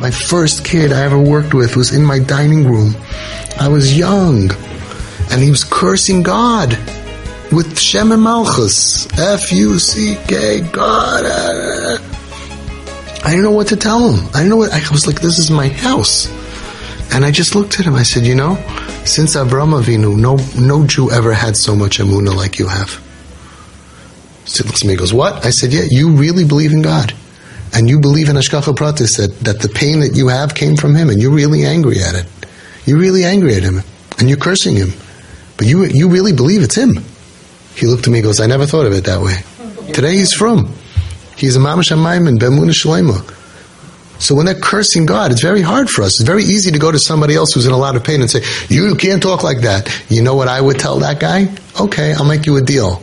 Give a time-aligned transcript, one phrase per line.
[0.00, 2.96] My first kid I ever worked with was in my dining room.
[3.58, 4.50] I was young,
[5.30, 6.70] and he was cursing God
[7.52, 9.06] with Shem and Malchus.
[9.18, 11.26] F-U-C-K, God.
[13.22, 14.26] I didn't know what to tell him.
[14.28, 16.28] I didn't know what, I was like, this is my house.
[17.12, 17.94] And I just looked at him.
[17.94, 18.54] I said, you know,
[19.04, 22.88] since Avram Avinu, no, no Jew ever had so much emuna like you have.
[24.46, 25.44] So he looks at me and goes, what?
[25.44, 27.12] I said, yeah, you really believe in God.
[27.72, 30.94] And you believe in Hashgacha Pratis that, that the pain that you have came frum
[30.94, 32.26] him and you're really angry at it.
[32.84, 33.80] You're really angry at him
[34.18, 34.90] and you're cursing him.
[35.56, 36.98] But you, you really believe it's him.
[37.74, 39.36] He looked at me and goes, I never thought of it that way.
[39.92, 40.72] Today he's from.
[41.36, 43.36] He's a Mamash Amayman, Bemuna Shalema.
[44.20, 46.20] So when they're cursing God, it's very hard for us.
[46.20, 48.30] It's very easy to go to somebody else who's in a lot of pain and
[48.30, 49.88] say, you can't talk like that.
[50.10, 51.46] You know what I would tell that guy?
[51.80, 53.02] Okay, I'll make you a deal.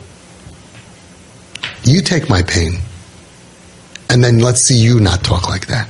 [1.84, 2.74] You take my pain.
[4.10, 5.90] And then let's see you not talk like that.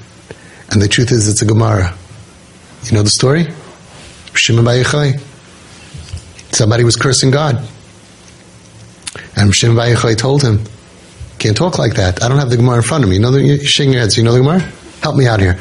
[0.71, 1.95] And the truth is, it's a Gemara.
[2.83, 3.47] You know the story?
[4.33, 4.65] Shimon
[6.51, 7.67] Somebody was cursing God.
[9.35, 10.61] And Shimon told him,
[11.39, 12.23] can't talk like that.
[12.23, 13.17] I don't have the Gemara in front of me.
[13.17, 14.11] You know the, you're shaking your head.
[14.11, 14.59] So you know the Gemara?
[15.01, 15.59] Help me out here.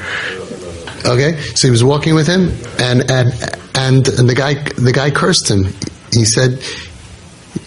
[1.04, 3.32] Okay, so he was walking with him, and and
[3.74, 5.66] and, and the guy the guy cursed him.
[6.12, 6.60] He said,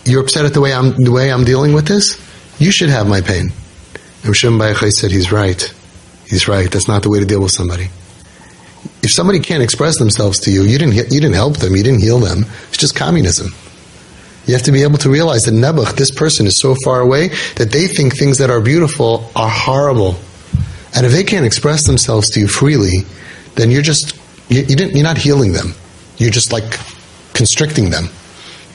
[0.03, 2.19] "You're upset at the way I'm the way I'm dealing with this.
[2.59, 3.53] You should have my pain."
[4.23, 5.73] And Bar said, "He's right.
[6.27, 6.69] He's right.
[6.69, 7.89] That's not the way to deal with somebody.
[9.01, 11.75] If somebody can't express themselves to you, you didn't you didn't help them.
[11.75, 12.45] You didn't heal them.
[12.69, 13.53] It's just communism."
[14.45, 17.27] You have to be able to realize that Nebuch, this person, is so far away
[17.57, 20.15] that they think things that are beautiful are horrible.
[20.95, 23.05] And if they can't express themselves to you freely,
[23.53, 24.17] then you're just,
[24.49, 25.75] you, you didn't, you're not healing them.
[26.17, 26.79] You're just like
[27.33, 28.09] constricting them.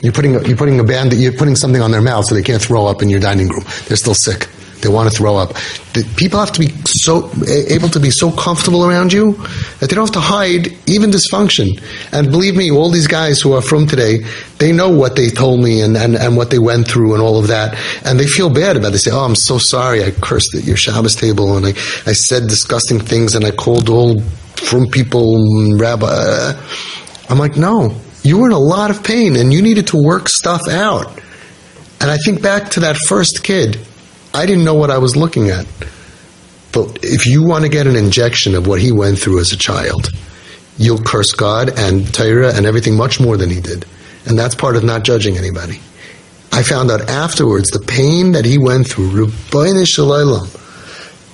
[0.01, 2.61] You're putting, you're putting a band, you're putting something on their mouth so they can't
[2.61, 3.65] throw up in your dining room.
[3.87, 4.47] They're still sick.
[4.85, 5.53] They want to throw up.
[5.93, 9.33] The, people have to be so able to be so comfortable around you
[9.79, 11.81] that they don't have to hide even dysfunction.
[12.11, 14.19] And believe me, all these guys who are frum today,
[14.59, 17.39] they know what they told me and, and, and what they went through and all
[17.39, 17.75] of that.
[18.05, 18.91] And they feel bad about it.
[18.91, 20.03] They say, Oh, I'm so sorry.
[20.03, 23.89] I cursed at your Shabbos table and I, I said disgusting things and I called
[23.89, 26.53] all from people rabbi.
[27.29, 30.29] I'm like, no, you were in a lot of pain and you needed to work
[30.29, 31.07] stuff out.
[32.01, 33.79] And I think back to that first kid
[34.35, 35.65] I didn't know what I was looking at.
[36.71, 39.57] But if you want to get an injection of what he went through as a
[39.57, 40.09] child,
[40.77, 43.85] you'll curse God and Torah and everything much more than he did.
[44.25, 45.79] And that's part of not judging anybody.
[46.51, 49.31] I found out afterwards the pain that he went through,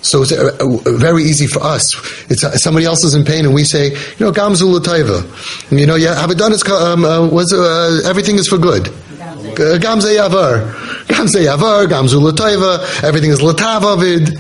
[0.04, 1.94] so it's very easy for us.
[2.30, 5.72] It's uh, somebody else is in pain, and we say, you know, Gamzul Taiva.
[5.72, 6.52] You know, yeah, have it done.
[6.54, 8.86] Is um, uh, was uh, everything is for good.
[8.86, 10.81] Gamze Yavar.
[11.12, 14.40] Gamze Yavar, Gamzu everything is Latavavid.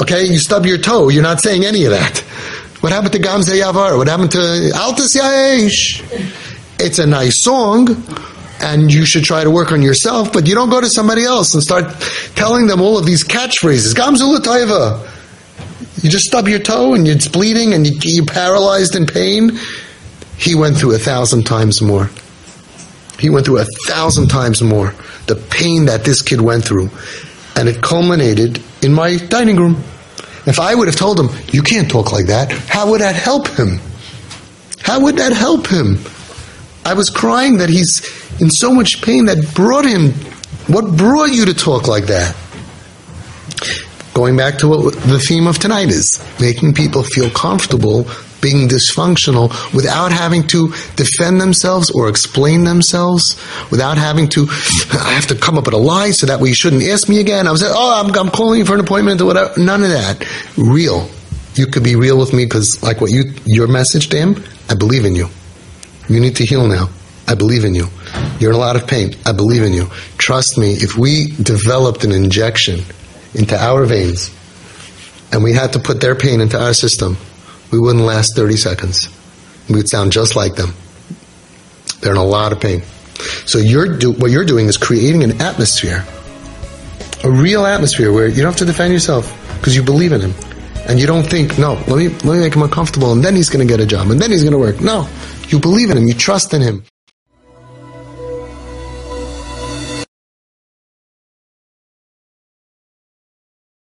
[0.00, 2.18] Okay, you stub your toe, you're not saying any of that.
[2.80, 3.96] What happened to Gamze Yavar?
[3.96, 6.02] What happened to Altis Yaesh?
[6.78, 7.88] It's a nice song,
[8.60, 11.52] and you should try to work on yourself, but you don't go to somebody else
[11.54, 11.86] and start
[12.36, 13.92] telling them all of these catchphrases.
[13.94, 15.10] Gamzu Lataiva.
[16.02, 19.58] You just stub your toe and it's bleeding and you're paralyzed in pain.
[20.36, 22.10] He went through a thousand times more.
[23.18, 24.94] He went through a thousand times more.
[25.26, 26.90] The pain that this kid went through.
[27.56, 29.82] And it culminated in my dining room.
[30.46, 33.48] If I would have told him, you can't talk like that, how would that help
[33.48, 33.80] him?
[34.80, 35.98] How would that help him?
[36.84, 38.02] I was crying that he's
[38.40, 40.10] in so much pain that brought him.
[40.66, 42.36] What brought you to talk like that?
[44.12, 48.06] Going back to what the theme of tonight is making people feel comfortable
[48.44, 53.40] being dysfunctional without having to defend themselves or explain themselves,
[53.70, 54.46] without having to,
[54.92, 57.20] I have to come up with a lie so that way you shouldn't ask me
[57.20, 57.48] again.
[57.48, 59.54] I was like, oh, I'm, I'm calling you for an appointment or whatever.
[59.56, 60.28] None of that.
[60.58, 61.08] Real.
[61.54, 64.74] You could be real with me because like what you, your message to him, I
[64.74, 65.28] believe in you.
[66.10, 66.90] You need to heal now.
[67.26, 67.88] I believe in you.
[68.38, 69.14] You're in a lot of pain.
[69.24, 69.86] I believe in you.
[70.18, 72.80] Trust me, if we developed an injection
[73.32, 74.30] into our veins
[75.32, 77.16] and we had to put their pain into our system,
[77.74, 79.08] we wouldn't last 30 seconds.
[79.68, 80.74] We would sound just like them.
[82.00, 82.82] They're in a lot of pain.
[83.46, 86.04] So you're do, what you're doing is creating an atmosphere,
[87.24, 90.34] a real atmosphere where you don't have to defend yourself because you believe in him.
[90.86, 93.48] And you don't think, no, let me, let me make him uncomfortable and then he's
[93.48, 94.80] going to get a job and then he's going to work.
[94.80, 95.08] No,
[95.48, 96.06] you believe in him.
[96.06, 96.84] You trust in him.